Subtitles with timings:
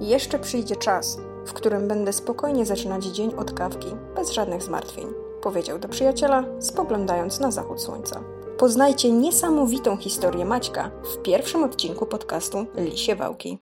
[0.00, 5.06] Jeszcze przyjdzie czas, w którym będę spokojnie zaczynać dzień od kawki, bez żadnych zmartwień,
[5.42, 8.20] powiedział do przyjaciela, spoglądając na zachód słońca.
[8.58, 13.58] Poznajcie niesamowitą historię Maćka w pierwszym odcinku podcastu Lisie Wałki.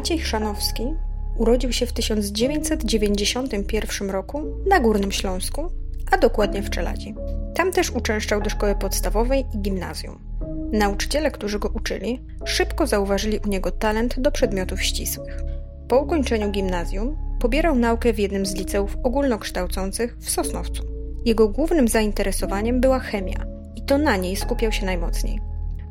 [0.00, 0.94] Maciej Chrzanowski
[1.36, 5.70] urodził się w 1991 roku na Górnym Śląsku,
[6.10, 7.14] a dokładnie w Czeladzi.
[7.54, 10.18] Tam też uczęszczał do szkoły podstawowej i gimnazjum.
[10.72, 15.42] Nauczyciele, którzy go uczyli, szybko zauważyli u niego talent do przedmiotów ścisłych.
[15.88, 20.82] Po ukończeniu gimnazjum pobierał naukę w jednym z liceów ogólnokształcących w Sosnowcu.
[21.24, 23.44] Jego głównym zainteresowaniem była chemia
[23.76, 25.40] i to na niej skupiał się najmocniej.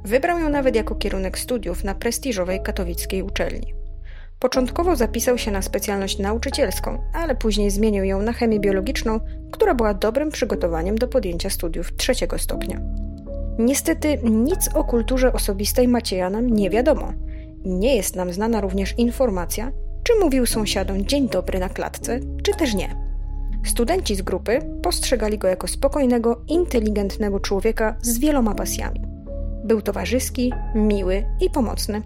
[0.06, 3.79] Wybrał ją nawet jako kierunek studiów na prestiżowej katowickiej uczelni.
[4.40, 9.20] Początkowo zapisał się na specjalność nauczycielską, ale później zmienił ją na chemię biologiczną,
[9.52, 12.80] która była dobrym przygotowaniem do podjęcia studiów trzeciego stopnia.
[13.60, 17.14] Niestety nic o kulturze osobistej Macieja nam nie wiadomo.
[17.66, 19.72] Nie jest nam znana również informacja,
[20.04, 22.96] czy mówił sąsiadom dzień dobry na klatce, czy też nie.
[23.66, 29.02] Studenci z grupy postrzegali go jako spokojnego, inteligentnego człowieka z wieloma pasjami.
[29.64, 32.02] Był towarzyski, miły i pomocny.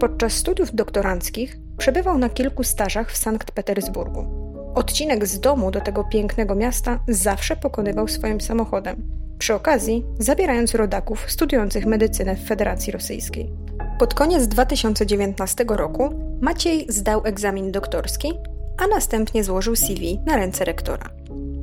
[0.00, 4.26] Podczas studiów doktoranckich przebywał na kilku stażach w Sankt Petersburgu.
[4.74, 9.02] Odcinek z domu do tego pięknego miasta zawsze pokonywał swoim samochodem,
[9.38, 13.52] przy okazji zabierając rodaków studiujących medycynę w Federacji Rosyjskiej.
[13.98, 16.10] Pod koniec 2019 roku
[16.40, 18.32] Maciej zdał egzamin doktorski,
[18.78, 21.10] a następnie złożył CV na ręce rektora.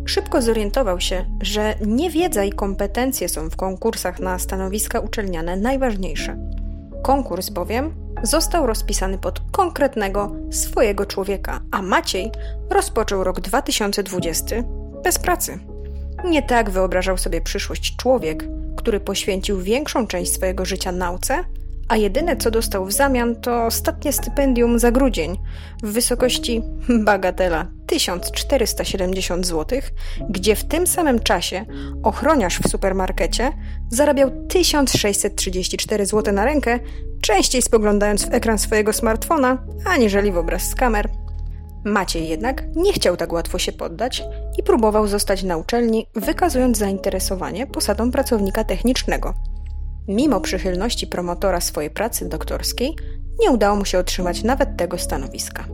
[0.06, 6.38] Szybko zorientował się, że nie wiedza i kompetencje są w konkursach na stanowiska uczelniane najważniejsze.
[7.03, 12.31] Konkurs bowiem został rozpisany pod konkretnego swojego człowieka, a Maciej
[12.69, 14.55] rozpoczął rok 2020
[15.03, 15.59] bez pracy.
[16.25, 18.44] Nie tak wyobrażał sobie przyszłość człowiek,
[18.78, 21.44] który poświęcił większą część swojego życia nauce,
[21.93, 25.37] a jedyne co dostał w zamian to ostatnie stypendium za grudzień
[25.83, 26.61] w wysokości
[27.05, 29.79] bagatela 1470 zł,
[30.29, 31.65] gdzie w tym samym czasie
[32.03, 33.51] ochroniarz w supermarkecie
[33.89, 36.79] zarabiał 1634 zł na rękę,
[37.21, 41.09] częściej spoglądając w ekran swojego smartfona, aniżeli w obraz z kamer.
[41.85, 44.23] Maciej jednak nie chciał tak łatwo się poddać
[44.57, 49.33] i próbował zostać na uczelni, wykazując zainteresowanie posadą pracownika technicznego.
[50.08, 52.96] Mimo przychylności promotora swojej pracy doktorskiej,
[53.40, 55.66] nie udało mu się otrzymać nawet tego stanowiska.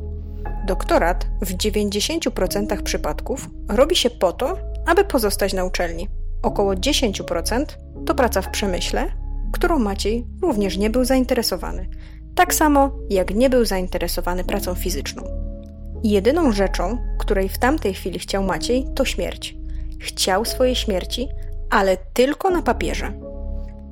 [0.67, 6.07] Doktorat w 90% przypadków robi się po to, aby pozostać na uczelni.
[6.43, 7.65] Około 10%
[8.05, 9.11] to praca w przemyśle,
[9.51, 11.89] którą Maciej również nie był zainteresowany,
[12.35, 15.23] tak samo jak nie był zainteresowany pracą fizyczną.
[16.03, 19.55] Jedyną rzeczą, której w tamtej chwili chciał Maciej, to śmierć.
[19.99, 21.27] Chciał swojej śmierci,
[21.69, 23.28] ale tylko na papierze.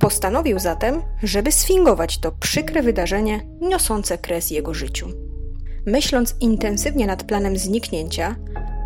[0.00, 5.08] Postanowił zatem, żeby sfingować to przykre wydarzenie niosące kres jego życiu.
[5.86, 8.36] Myśląc intensywnie nad planem zniknięcia,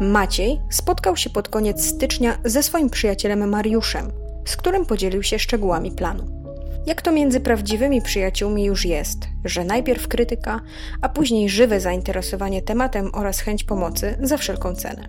[0.01, 4.12] Maciej spotkał się pod koniec stycznia ze swoim przyjacielem Mariuszem,
[4.45, 6.43] z którym podzielił się szczegółami planu.
[6.87, 10.61] Jak to między prawdziwymi przyjaciółmi już jest, że najpierw krytyka,
[11.03, 15.09] a później żywe zainteresowanie tematem oraz chęć pomocy za wszelką cenę.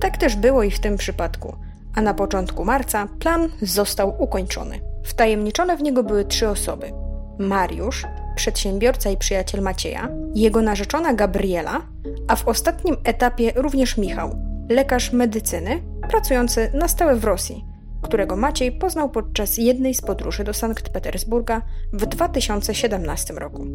[0.00, 1.56] Tak też było i w tym przypadku,
[1.94, 4.93] a na początku marca plan został ukończony.
[5.04, 6.92] Wtajemniczone w niego były trzy osoby:
[7.38, 8.06] Mariusz,
[8.36, 11.82] przedsiębiorca i przyjaciel Macieja, jego narzeczona Gabriela,
[12.28, 14.38] a w ostatnim etapie również Michał,
[14.68, 17.64] lekarz medycyny pracujący na stałe w Rosji,
[18.02, 23.66] którego Maciej poznał podczas jednej z podróży do Sankt Petersburga w 2017 roku.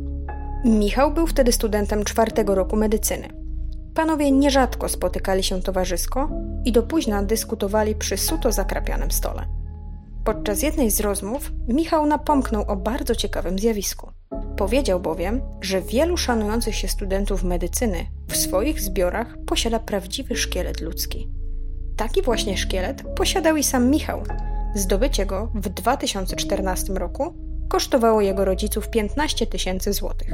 [0.65, 3.27] Michał był wtedy studentem czwartego roku medycyny.
[3.93, 6.29] Panowie nierzadko spotykali się towarzysko
[6.65, 9.58] i do późna dyskutowali przy suto zakrapianym stole.
[10.23, 14.11] Podczas jednej z rozmów Michał napomknął o bardzo ciekawym zjawisku.
[14.57, 21.31] Powiedział bowiem, że wielu szanujących się studentów medycyny w swoich zbiorach posiada prawdziwy szkielet ludzki.
[21.97, 24.23] Taki właśnie szkielet posiadał i sam Michał.
[24.75, 27.33] Zdobycie go w 2014 roku
[27.69, 30.33] kosztowało jego rodziców 15 tysięcy złotych.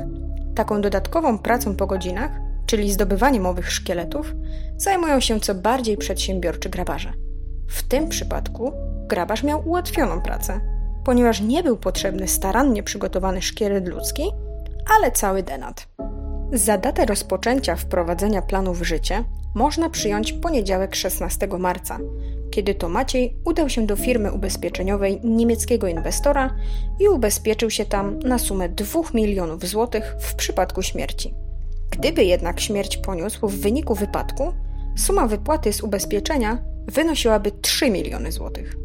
[0.55, 2.31] Taką dodatkową pracą po godzinach,
[2.65, 4.33] czyli zdobywaniem owych szkieletów,
[4.77, 7.13] zajmują się co bardziej przedsiębiorczy grabarze.
[7.67, 8.71] W tym przypadku
[9.07, 10.61] grabarz miał ułatwioną pracę,
[11.05, 14.31] ponieważ nie był potrzebny starannie przygotowany szkielet ludzki,
[14.97, 15.87] ale cały denat.
[16.53, 19.23] Za datę rozpoczęcia wprowadzenia planu w życie
[19.55, 21.99] można przyjąć poniedziałek 16 marca,
[22.51, 26.55] kiedy to Maciej udał się do firmy ubezpieczeniowej niemieckiego inwestora
[26.99, 31.33] i ubezpieczył się tam na sumę 2 milionów złotych w przypadku śmierci.
[31.89, 34.53] Gdyby jednak śmierć poniósł w wyniku wypadku,
[34.97, 36.57] suma wypłaty z ubezpieczenia
[36.87, 38.84] wynosiłaby 3 miliony złotych.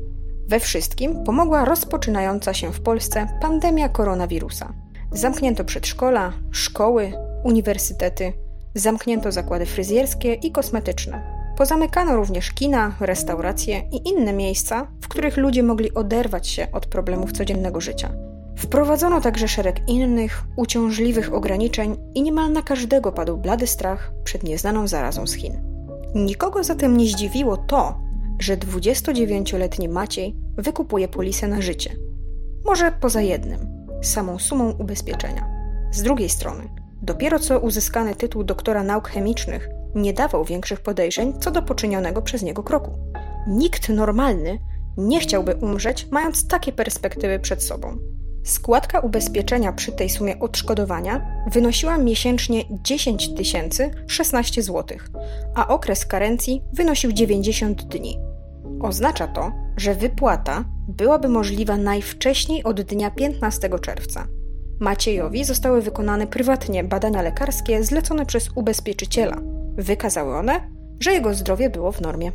[0.50, 4.72] We wszystkim pomogła rozpoczynająca się w Polsce pandemia koronawirusa.
[5.12, 7.12] Zamknięto przedszkola, szkoły,
[7.44, 8.32] uniwersytety,
[8.74, 11.22] zamknięto zakłady fryzjerskie i kosmetyczne.
[11.56, 17.32] Pozamykano również kina, restauracje i inne miejsca, w których ludzie mogli oderwać się od problemów
[17.32, 18.12] codziennego życia.
[18.56, 24.88] Wprowadzono także szereg innych, uciążliwych ograniczeń i niemal na każdego padł blady strach przed nieznaną
[24.88, 25.62] zarazą z Chin.
[26.14, 28.09] Nikogo zatem nie zdziwiło to,
[28.40, 31.90] że 29-letni Maciej wykupuje polisę na życie.
[32.64, 35.48] Może poza jednym samą sumą ubezpieczenia.
[35.92, 36.68] Z drugiej strony,
[37.02, 42.42] dopiero co uzyskany tytuł doktora nauk chemicznych nie dawał większych podejrzeń co do poczynionego przez
[42.42, 42.90] niego kroku.
[43.48, 44.58] Nikt normalny
[44.96, 47.98] nie chciałby umrzeć, mając takie perspektywy przed sobą.
[48.44, 54.98] Składka ubezpieczenia przy tej sumie odszkodowania wynosiła miesięcznie 10 tysięcy 16 zł,
[55.54, 58.29] a okres karencji wynosił 90 dni.
[58.80, 64.26] Oznacza to, że wypłata byłaby możliwa najwcześniej od dnia 15 czerwca.
[64.80, 69.36] Maciejowi zostały wykonane prywatnie badania lekarskie zlecone przez ubezpieczyciela.
[69.76, 72.32] Wykazały one, że jego zdrowie było w normie.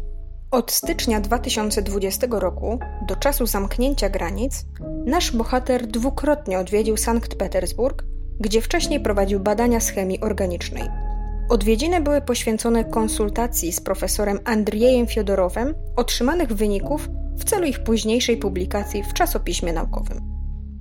[0.52, 4.66] Od stycznia 2020 roku do czasu zamknięcia granic
[5.06, 8.04] nasz bohater dwukrotnie odwiedził Sankt Petersburg,
[8.40, 11.05] gdzie wcześniej prowadził badania z chemii organicznej.
[11.50, 19.04] Odwiedziny były poświęcone konsultacji z profesorem Andriejem Fiodorowem otrzymanych wyników w celu ich późniejszej publikacji
[19.04, 20.22] w czasopiśmie naukowym.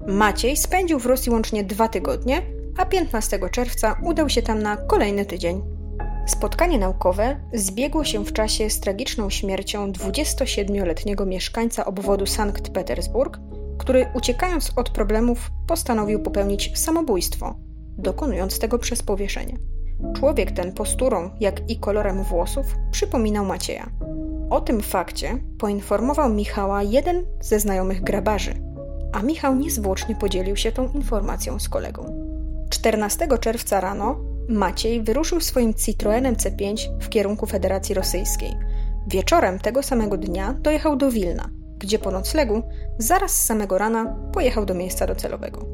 [0.06, 2.42] Maciej spędził w Rosji łącznie dwa tygodnie,
[2.76, 5.62] a 15 czerwca udał się tam na kolejny tydzień.
[6.26, 13.38] Spotkanie naukowe zbiegło się w czasie z tragiczną śmiercią 27-letniego mieszkańca obwodu Sankt Petersburg,
[13.78, 17.56] który uciekając od problemów postanowił popełnić samobójstwo,
[17.98, 19.73] dokonując tego przez powieszenie.
[20.16, 23.90] Człowiek ten posturą, jak i kolorem włosów przypominał Macieja.
[24.50, 28.54] O tym fakcie poinformował Michała jeden ze znajomych grabarzy,
[29.12, 32.24] a Michał niezwłocznie podzielił się tą informacją z kolegą.
[32.70, 34.16] 14 czerwca rano
[34.48, 38.54] Maciej wyruszył swoim Citroenem C5 w kierunku Federacji Rosyjskiej.
[39.06, 42.62] Wieczorem tego samego dnia dojechał do Wilna, gdzie po noclegu
[42.98, 45.73] zaraz z samego rana pojechał do miejsca docelowego.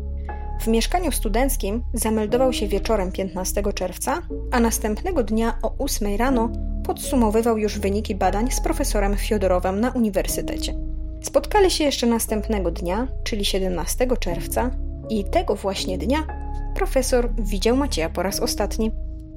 [0.61, 6.49] W mieszkaniu studenckim zameldował się wieczorem 15 czerwca, a następnego dnia o 8 rano
[6.85, 10.75] podsumowywał już wyniki badań z profesorem Fiodorowem na uniwersytecie.
[11.23, 14.71] Spotkali się jeszcze następnego dnia, czyli 17 czerwca,
[15.09, 16.27] i tego właśnie dnia
[16.75, 18.91] profesor widział Macieja po raz ostatni.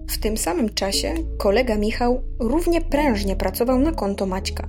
[0.10, 4.68] W tym samym czasie kolega Michał równie prężnie pracował na konto Maćka.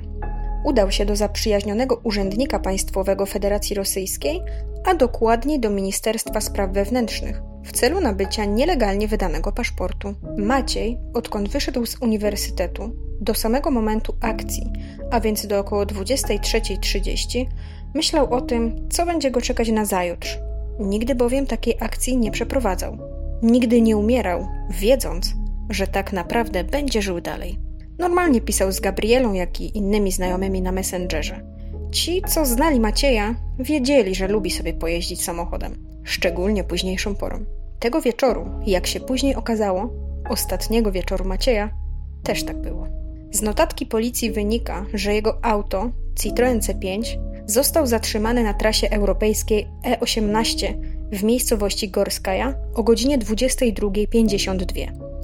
[0.65, 4.43] Udał się do zaprzyjaźnionego urzędnika państwowego Federacji Rosyjskiej,
[4.85, 10.15] a dokładniej do Ministerstwa Spraw Wewnętrznych, w celu nabycia nielegalnie wydanego paszportu.
[10.39, 12.91] Maciej, odkąd wyszedł z uniwersytetu,
[13.21, 14.73] do samego momentu akcji,
[15.11, 17.47] a więc do około 23.30,
[17.95, 20.39] myślał o tym, co będzie go czekać na zajutrz,
[20.81, 22.99] Nigdy bowiem takiej akcji nie przeprowadzał.
[23.43, 25.35] Nigdy nie umierał, wiedząc,
[25.71, 27.59] że tak naprawdę będzie żył dalej.
[27.99, 31.54] Normalnie pisał z Gabrielą, jak i innymi znajomymi na Messengerze.
[31.95, 37.45] Ci, co znali Macieja, wiedzieli, że lubi sobie pojeździć samochodem, szczególnie późniejszą porą.
[37.79, 39.91] Tego wieczoru, jak się później okazało,
[40.29, 41.71] ostatniego wieczoru Macieja,
[42.23, 42.89] też tak było.
[43.31, 50.75] Z notatki policji wynika, że jego auto, Citroen C5, został zatrzymany na trasie europejskiej E18
[51.13, 54.65] w miejscowości Gorskaja o godzinie 22.52.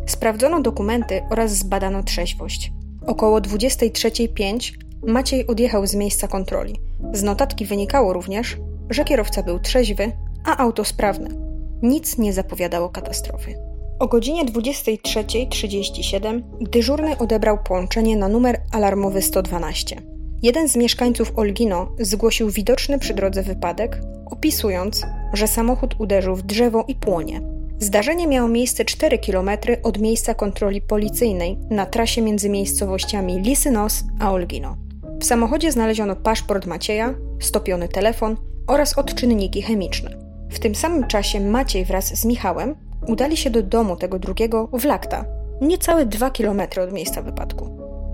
[0.06, 2.73] Sprawdzono dokumenty oraz zbadano trzeźwość.
[3.06, 6.76] Około 23.05 Maciej odjechał z miejsca kontroli.
[7.12, 8.57] Z notatki wynikało również,
[8.90, 10.12] że kierowca był trzeźwy,
[10.45, 11.28] a auto sprawne.
[11.83, 13.54] Nic nie zapowiadało katastrofy.
[13.99, 19.97] O godzinie 23.37 dyżurny odebrał połączenie na numer alarmowy 112.
[20.42, 26.85] Jeden z mieszkańców Olgino zgłosił widoczny przy drodze wypadek, opisując, że samochód uderzył w drzewo
[26.88, 27.40] i płonie.
[27.78, 29.50] Zdarzenie miało miejsce 4 km
[29.83, 34.89] od miejsca kontroli policyjnej na trasie między miejscowościami Lisynos a Olgino.
[35.20, 38.36] W samochodzie znaleziono paszport Macieja, stopiony telefon
[38.66, 40.10] oraz odczynniki chemiczne.
[40.50, 42.74] W tym samym czasie Maciej wraz z Michałem
[43.06, 45.24] udali się do domu tego drugiego w Lakta,
[45.60, 47.70] niecałe 2 km od miejsca wypadku.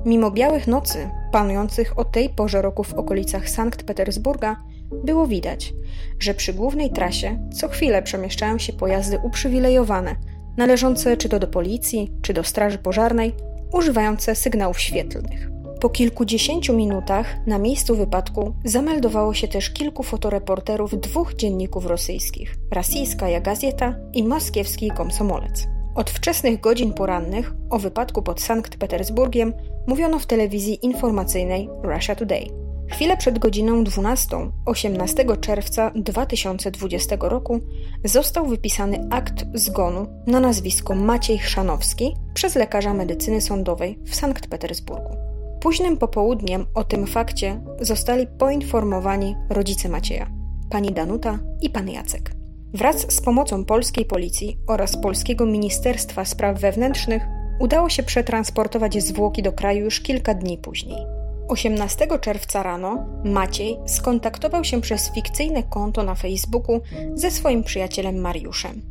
[0.07, 4.57] Mimo białych nocy, panujących o tej porze roku w okolicach Sankt Petersburga,
[5.05, 5.73] było widać,
[6.19, 10.17] że przy głównej trasie co chwilę przemieszczają się pojazdy uprzywilejowane,
[10.57, 13.35] należące czy to do policji, czy do straży pożarnej,
[13.73, 15.56] używające sygnałów świetlnych.
[15.81, 23.41] Po kilkudziesięciu minutach na miejscu wypadku zameldowało się też kilku fotoreporterów dwóch dzienników rosyjskich: Rosyjska
[23.41, 25.67] Gazeta i moskiewski Komsomolec.
[25.95, 29.53] Od wczesnych godzin porannych o wypadku pod Sankt Petersburgiem
[29.87, 32.47] mówiono w telewizji informacyjnej Russia Today.
[32.91, 37.61] Chwilę przed godziną 12, 18 czerwca 2020 roku,
[38.05, 45.26] został wypisany akt zgonu na nazwisko Maciej Chrzanowski przez lekarza medycyny sądowej w Sankt Petersburgu.
[45.67, 50.31] Późnym popołudniem o tym fakcie zostali poinformowani rodzice Macieja,
[50.71, 52.33] pani Danuta i pan Jacek.
[52.75, 57.23] Wraz z pomocą polskiej policji oraz polskiego Ministerstwa Spraw Wewnętrznych
[57.61, 61.16] udało się przetransportować zwłoki do kraju już kilka dni później.
[61.49, 66.81] 18 czerwca rano Maciej skontaktował się przez fikcyjne konto na Facebooku
[67.15, 68.83] ze swoim przyjacielem Mariuszem.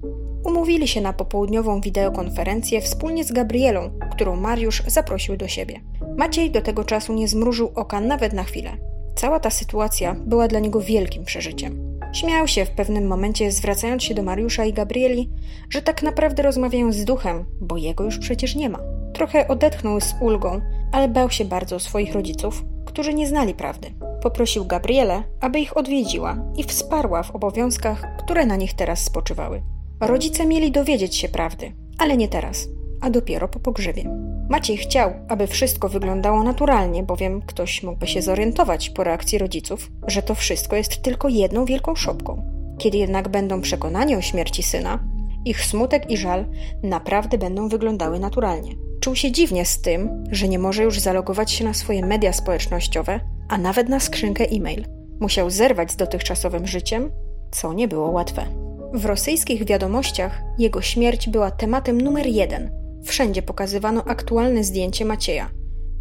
[0.45, 5.81] Umówili się na popołudniową wideokonferencję wspólnie z Gabrielą, którą Mariusz zaprosił do siebie.
[6.17, 8.77] Maciej do tego czasu nie zmrużył oka nawet na chwilę.
[9.15, 11.99] Cała ta sytuacja była dla niego wielkim przeżyciem.
[12.13, 15.29] Śmiał się w pewnym momencie, zwracając się do Mariusza i Gabrieli,
[15.69, 18.79] że tak naprawdę rozmawiają z duchem, bo jego już przecież nie ma.
[19.13, 20.61] Trochę odetchnął z ulgą,
[20.95, 23.93] ale bał się bardzo swoich rodziców, którzy nie znali prawdy.
[24.21, 29.63] Poprosił Gabrielę, aby ich odwiedziła i wsparła w obowiązkach, które na nich teraz spoczywały.
[30.01, 32.67] Rodzice mieli dowiedzieć się prawdy, ale nie teraz,
[33.01, 34.03] a dopiero po pogrzebie.
[34.49, 40.21] Maciej chciał, aby wszystko wyglądało naturalnie, bowiem ktoś mógłby się zorientować po reakcji rodziców, że
[40.21, 42.43] to wszystko jest tylko jedną wielką szopką.
[42.77, 44.99] Kiedy jednak będą przekonani o śmierci syna,
[45.45, 46.45] ich smutek i żal
[46.83, 48.84] naprawdę będą wyglądały naturalnie.
[49.05, 53.19] Czuł się dziwnie z tym, że nie może już zalogować się na swoje media społecznościowe,
[53.49, 54.85] a nawet na skrzynkę e-mail.
[55.19, 57.11] Musiał zerwać z dotychczasowym życiem,
[57.51, 58.45] co nie było łatwe.
[58.93, 62.71] W rosyjskich wiadomościach jego śmierć była tematem numer jeden.
[63.03, 65.49] Wszędzie pokazywano aktualne zdjęcie Macieja.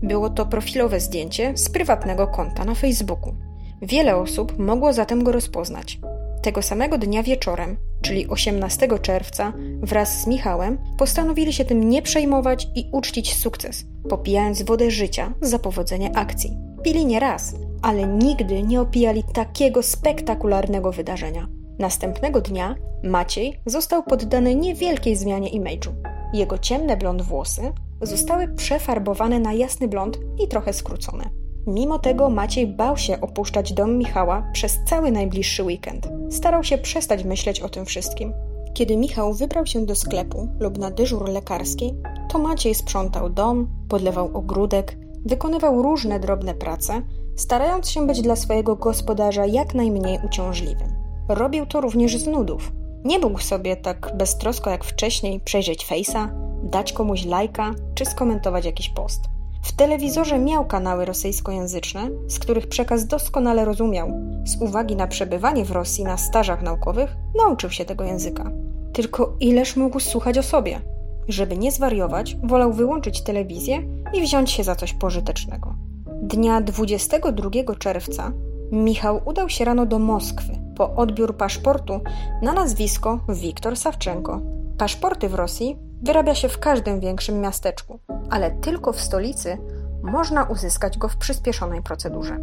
[0.03, 3.35] Było to profilowe zdjęcie z prywatnego konta na Facebooku.
[3.83, 6.01] Wiele osób mogło zatem go rozpoznać.
[6.43, 12.69] Tego samego dnia wieczorem, czyli 18 czerwca, wraz z Michałem postanowili się tym nie przejmować
[12.75, 16.57] i uczcić sukces, popijając wodę życia za powodzenie akcji.
[16.83, 21.49] Pili nie raz, ale nigdy nie opijali takiego spektakularnego wydarzenia.
[21.79, 25.93] Następnego dnia Maciej został poddany niewielkiej zmianie image'u.
[26.35, 31.44] Jego ciemne blond włosy zostały przefarbowane na jasny blond i trochę skrócone.
[31.67, 36.09] Mimo tego Maciej bał się opuszczać dom Michała przez cały najbliższy weekend.
[36.31, 38.33] Starał się przestać myśleć o tym wszystkim.
[38.75, 41.95] Kiedy Michał wybrał się do sklepu lub na dyżur lekarski,
[42.29, 47.03] to Maciej sprzątał dom, podlewał ogródek, wykonywał różne drobne prace,
[47.37, 50.89] starając się być dla swojego gospodarza jak najmniej uciążliwym.
[51.29, 52.73] Robił to również z nudów.
[53.05, 56.31] Nie mógł sobie tak beztrosko jak wcześniej przejrzeć fejsa,
[56.63, 59.34] dać komuś lajka czy skomentować jakiś post.
[59.65, 64.13] W telewizorze miał kanały rosyjskojęzyczne, z których przekaz doskonale rozumiał.
[64.45, 68.51] Z uwagi na przebywanie w Rosji na stażach naukowych, nauczył się tego języka.
[68.93, 70.81] Tylko ileż mógł słuchać o sobie?
[71.29, 75.75] Żeby nie zwariować, wolał wyłączyć telewizję i wziąć się za coś pożytecznego.
[76.23, 78.33] Dnia 22 czerwca
[78.73, 82.01] Michał udał się rano do Moskwy po odbiór paszportu
[82.43, 84.41] na nazwisko Wiktor Sawczenko.
[84.79, 87.99] Paszporty w Rosji wyrabia się w każdym większym miasteczku,
[88.31, 89.59] ale tylko w stolicy
[90.03, 92.39] można uzyskać go w przyspieszonej procedurze.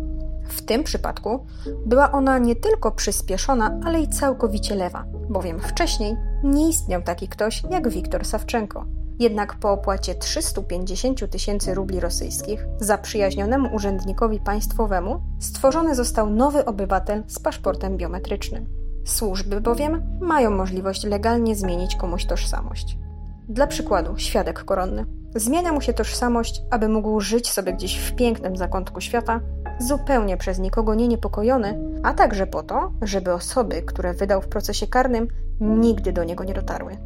[0.48, 1.46] W tym przypadku
[1.86, 7.64] była ona nie tylko przyspieszona, ale i całkowicie lewa, bowiem wcześniej nie istniał taki ktoś
[7.70, 8.86] jak Wiktor Sawczenko.
[9.20, 17.40] Jednak po opłacie 350 tysięcy rubli rosyjskich zaprzyjaźnionemu urzędnikowi państwowemu stworzony został nowy obywatel z
[17.40, 18.68] paszportem biometrycznym.
[19.06, 22.98] Służby bowiem mają możliwość legalnie zmienić komuś tożsamość.
[23.52, 25.06] Dla przykładu, świadek koronny.
[25.36, 29.40] Zmienia mu się tożsamość, aby mógł żyć sobie gdzieś w pięknym zakątku świata,
[29.80, 34.88] zupełnie przez nikogo nie niepokojony, a także po to, żeby osoby, które wydał w procesie
[34.88, 35.28] karnym,
[35.60, 36.98] nigdy do niego nie dotarły.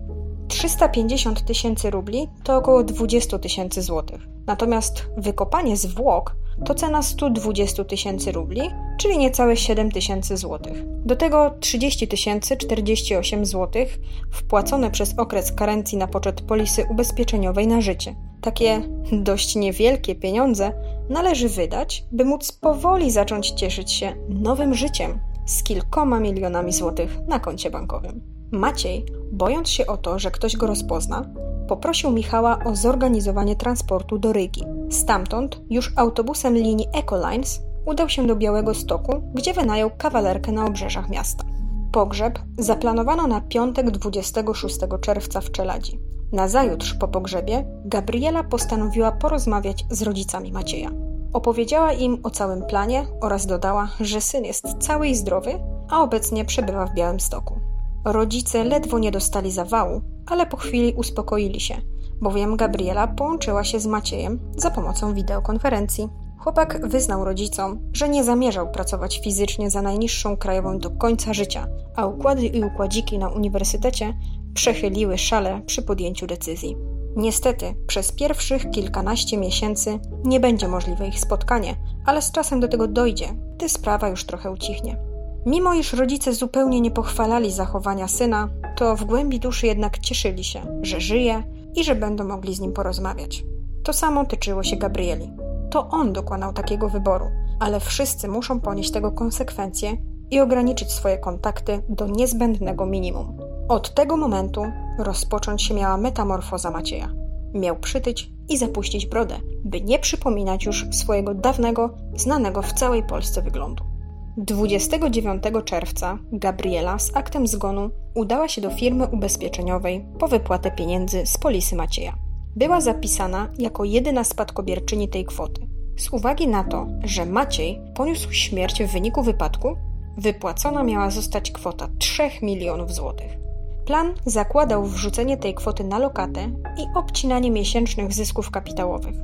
[0.48, 4.22] 350 tysięcy rubli to około 20 tysięcy złotych.
[4.48, 6.36] Natomiast wykopanie zwłok
[6.66, 8.62] to cena 120 tysięcy rubli,
[8.98, 10.84] czyli niecałe 7 tysięcy złotych.
[11.06, 14.00] Do tego 30 tysięcy 48 złotych
[14.32, 18.16] wpłacone przez okres karencji na poczet polisy ubezpieczeniowej na życie.
[18.42, 18.82] Takie
[19.12, 20.72] dość niewielkie pieniądze
[21.10, 27.40] należy wydać, by móc powoli zacząć cieszyć się nowym życiem z kilkoma milionami złotych na
[27.40, 28.22] koncie bankowym.
[28.52, 31.26] Maciej, bojąc się o to, że ktoś go rozpozna,
[31.68, 34.64] poprosił Michała o zorganizowanie transportu do Rygi.
[34.90, 41.10] Stamtąd, już autobusem linii Ecolines, udał się do Białego Stoku, gdzie wynajął kawalerkę na obrzeżach
[41.10, 41.44] miasta.
[41.92, 46.00] Pogrzeb zaplanowano na piątek 26 czerwca w Czeladzi.
[46.32, 50.92] Nazajutrz po pogrzebie Gabriela postanowiła porozmawiać z rodzicami Macieja.
[51.34, 56.46] Opowiedziała im o całym planie oraz dodała, że syn jest cały i zdrowy, a obecnie
[56.46, 57.60] przebywa w Białym Stoku.
[58.06, 61.82] Rodzice ledwo nie dostali zawału, ale po chwili uspokoili się,
[62.22, 66.10] bowiem Gabriela połączyła się z Maciejem za pomocą wideokonferencji.
[66.40, 72.06] Chłopak wyznał rodzicom, że nie zamierzał pracować fizycznie za najniższą krajową do końca życia, a
[72.06, 74.14] układy i układziki na uniwersytecie
[74.54, 76.78] przechyliły szale przy podjęciu decyzji.
[77.16, 82.88] Niestety, przez pierwszych kilkanaście miesięcy nie będzie możliwe ich spotkanie, ale z czasem do tego
[82.88, 85.15] dojdzie, gdy sprawa już trochę ucichnie.
[85.46, 90.62] Mimo iż rodzice zupełnie nie pochwalali zachowania syna, to w głębi duszy jednak cieszyli się,
[90.82, 91.44] że żyje
[91.76, 93.46] i że będą mogli z nim porozmawiać.
[93.84, 95.32] To samo tyczyło się Gabrieli.
[95.72, 97.26] To on dokonał takiego wyboru,
[97.60, 99.98] ale wszyscy muszą ponieść tego konsekwencje
[100.32, 103.38] i ograniczyć swoje kontakty do niezbędnego minimum.
[103.70, 104.66] Od tego momentu
[105.00, 107.10] rozpocząć się miała metamorfoza Macieja.
[107.54, 109.36] Miał przytyć i zapuścić brodę,
[109.66, 113.95] by nie przypominać już swojego dawnego, znanego w całej Polsce wyglądu.
[114.38, 121.38] 29 czerwca Gabriela z aktem zgonu udała się do firmy ubezpieczeniowej po wypłatę pieniędzy z
[121.38, 122.16] polisy Macieja.
[122.56, 125.68] Była zapisana jako jedyna spadkobierczyni tej kwoty.
[125.98, 129.76] Z uwagi na to, że Maciej poniósł śmierć w wyniku wypadku,
[130.18, 133.38] wypłacona miała zostać kwota 3 milionów złotych.
[133.86, 136.42] Plan zakładał wrzucenie tej kwoty na lokatę
[136.78, 139.16] i obcinanie miesięcznych zysków kapitałowych.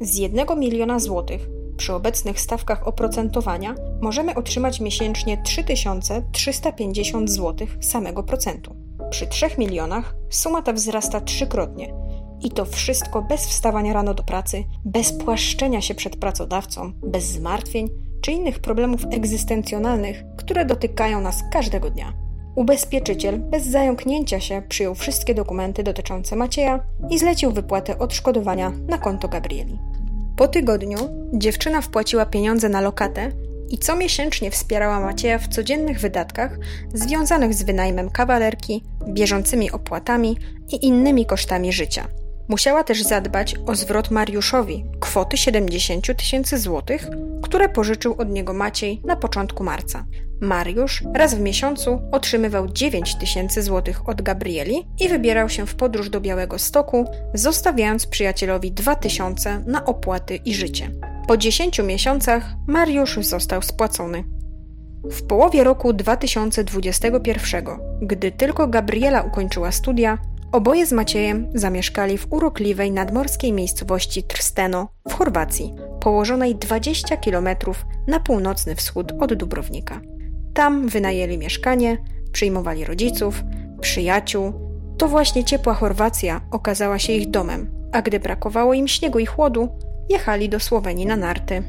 [0.00, 8.76] Z 1 miliona złotych przy obecnych stawkach oprocentowania możemy otrzymać miesięcznie 3350 zł samego procentu.
[9.10, 11.94] Przy 3 milionach suma ta wzrasta trzykrotnie.
[12.42, 17.88] I to wszystko bez wstawania rano do pracy, bez płaszczenia się przed pracodawcą, bez zmartwień
[18.22, 22.12] czy innych problemów egzystencjonalnych, które dotykają nas każdego dnia.
[22.56, 29.28] Ubezpieczyciel bez zająknięcia się przyjął wszystkie dokumenty dotyczące Macieja i zlecił wypłatę odszkodowania na konto
[29.28, 29.89] Gabrieli.
[30.40, 30.98] Po tygodniu
[31.32, 33.32] dziewczyna wpłaciła pieniądze na lokatę
[33.68, 36.58] i comiesięcznie wspierała Macieja w codziennych wydatkach
[36.94, 40.36] związanych z wynajmem kawalerki, bieżącymi opłatami
[40.72, 42.08] i innymi kosztami życia.
[42.48, 47.06] Musiała też zadbać o zwrot Mariuszowi kwoty 70 tysięcy złotych,
[47.42, 50.04] które pożyczył od niego Maciej na początku marca.
[50.40, 56.10] Mariusz raz w miesiącu otrzymywał 9 tysięcy złotych od Gabrieli i wybierał się w podróż
[56.10, 60.90] do Białego Stoku, zostawiając przyjacielowi 2 tysiące na opłaty i życie.
[61.28, 64.24] Po 10 miesiącach Mariusz został spłacony.
[65.10, 67.64] W połowie roku 2021,
[68.02, 70.18] gdy tylko Gabriela ukończyła studia,
[70.52, 77.48] oboje z Maciejem zamieszkali w urokliwej nadmorskiej miejscowości Trsteno w Chorwacji, położonej 20 km
[78.06, 80.00] na północny wschód od Dubrownika.
[80.54, 81.98] Tam wynajęli mieszkanie,
[82.32, 83.42] przyjmowali rodziców,
[83.80, 84.52] przyjaciół.
[84.98, 89.68] To właśnie ciepła Chorwacja okazała się ich domem, a gdy brakowało im śniegu i chłodu,
[90.08, 91.62] jechali do Słowenii na narty.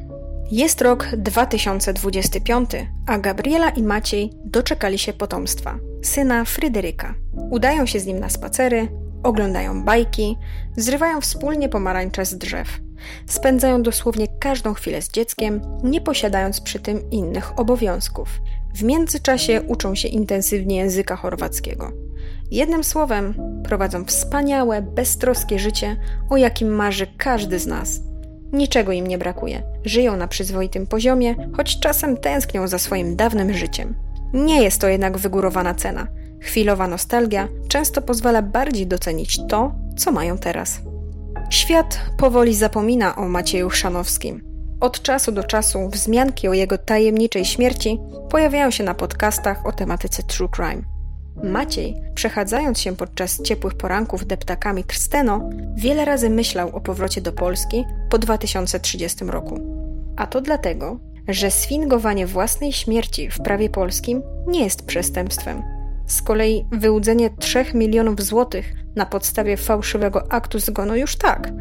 [0.52, 2.70] Jest rok 2025,
[3.08, 7.14] a Gabriela i Maciej doczekali się potomstwa, syna Fryderyka.
[7.34, 8.88] Udają się z nim na spacery,
[9.24, 10.38] oglądają bajki,
[10.78, 12.80] zrywają wspólnie pomarańcze z drzew.
[13.28, 18.42] Spędzają dosłownie każdą chwilę z dzieckiem, nie posiadając przy tym innych obowiązków.
[18.74, 21.92] W międzyczasie uczą się intensywnie języka chorwackiego.
[22.52, 25.98] Jednym słowem, prowadzą wspaniałe, beztroskie życie,
[26.30, 28.02] o jakim marzy każdy z nas.
[28.54, 29.64] Niczego im nie brakuje.
[29.86, 33.96] Żyją na przyzwoitym poziomie, choć czasem tęsknią za swoim dawnym życiem.
[34.34, 36.08] Nie jest to jednak wygórowana cena.
[36.42, 40.80] Chwilowa nostalgia często pozwala bardziej docenić to, co mają teraz.
[41.50, 44.51] Świat powoli zapomina o Macieju Chrzanowskim.
[44.82, 50.24] Od czasu do czasu wzmianki o jego tajemniczej śmierci pojawiają się na podcastach o tematyce
[50.24, 50.82] true crime.
[51.44, 57.86] Maciej, przechadzając się podczas ciepłych poranków deptakami Trsteno, wiele razy myślał o powrocie do Polski
[58.10, 59.60] po 2030 roku.
[60.18, 65.64] A to dlatego, że sfingowanie własnej śmierci w prawie polskim nie jest przestępstwem.
[66.08, 71.52] Z kolei wyłudzenie 3 milionów złotych na podstawie fałszywego aktu zgonu już tak,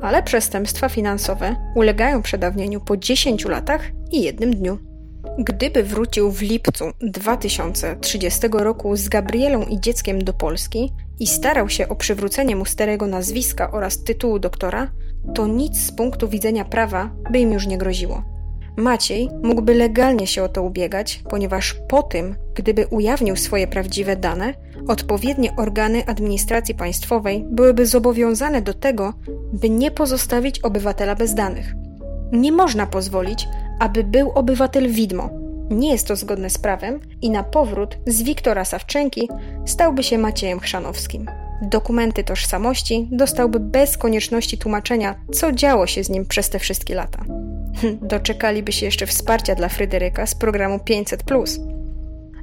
[0.00, 3.82] ale przestępstwa finansowe ulegają przedawnieniu po 10 latach
[4.12, 4.78] i jednym dniu.
[5.38, 11.88] Gdyby wrócił w lipcu 2030 roku z Gabrielą i dzieckiem do Polski i starał się
[11.88, 14.90] o przywrócenie mu starego nazwiska oraz tytułu doktora,
[15.34, 18.22] to nic z punktu widzenia prawa by im już nie groziło.
[18.76, 24.54] Maciej mógłby legalnie się o to ubiegać, ponieważ po tym, gdyby ujawnił swoje prawdziwe dane,
[24.88, 29.12] odpowiednie organy administracji państwowej byłyby zobowiązane do tego,
[29.52, 31.74] by nie pozostawić obywatela bez danych.
[32.32, 33.48] Nie można pozwolić,
[33.78, 35.30] aby był obywatel widmo.
[35.70, 39.28] Nie jest to zgodne z prawem i na powrót z Wiktora Sawczenki
[39.66, 41.26] stałby się Maciejem Chrzanowskim.
[41.62, 47.24] Dokumenty tożsamości dostałby bez konieczności tłumaczenia, co działo się z nim przez te wszystkie lata.
[48.02, 51.24] Doczekaliby się jeszcze wsparcia dla Fryderyka z programu 500.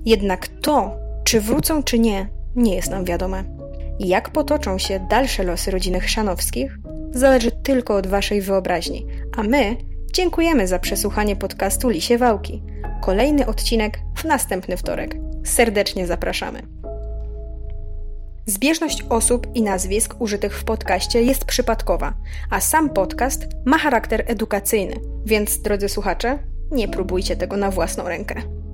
[0.06, 3.44] Jednak to, Czy wrócą, czy nie, nie jest nam wiadome.
[4.00, 6.78] Jak potoczą się dalsze losy rodziny Chrzanowskich,
[7.12, 9.78] zależy tylko od Waszej wyobraźni, a my
[10.14, 12.64] dziękujemy za przesłuchanie podcastu Lisie Wałki.
[13.02, 15.16] Kolejny odcinek w następny wtorek.
[15.44, 16.62] Serdecznie zapraszamy.
[18.46, 22.14] Zbieżność osób i nazwisk użytych w podcaście jest przypadkowa,
[22.50, 26.40] a sam podcast ma charakter edukacyjny, więc drodzy słuchacze,
[26.72, 28.65] nie próbujcie tego na własną rękę.